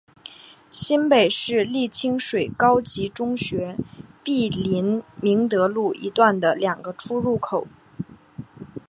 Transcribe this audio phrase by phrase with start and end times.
[0.71, 3.77] 新北市立清水高级中学
[4.23, 7.67] 毗邻明德路一段的两个出入口。